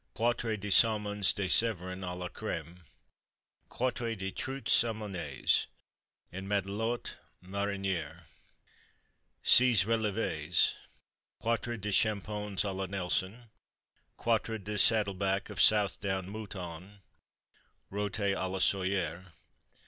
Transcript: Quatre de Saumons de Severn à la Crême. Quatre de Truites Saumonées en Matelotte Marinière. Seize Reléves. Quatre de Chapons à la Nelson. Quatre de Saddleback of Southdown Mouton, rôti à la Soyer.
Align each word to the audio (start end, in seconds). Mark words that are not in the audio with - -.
Quatre 0.15 0.57
de 0.57 0.71
Saumons 0.71 1.31
de 1.31 1.47
Severn 1.47 2.01
à 2.03 2.17
la 2.17 2.27
Crême. 2.27 2.79
Quatre 3.69 4.15
de 4.15 4.31
Truites 4.31 4.67
Saumonées 4.71 5.67
en 6.33 6.41
Matelotte 6.47 7.17
Marinière. 7.43 8.23
Seize 9.43 9.83
Reléves. 9.83 10.73
Quatre 11.39 11.79
de 11.79 11.91
Chapons 11.91 12.55
à 12.63 12.75
la 12.75 12.87
Nelson. 12.87 13.43
Quatre 14.17 14.57
de 14.57 14.75
Saddleback 14.79 15.51
of 15.51 15.61
Southdown 15.61 16.27
Mouton, 16.27 16.99
rôti 17.91 18.33
à 18.35 18.49
la 18.49 18.57
Soyer. 18.59 19.21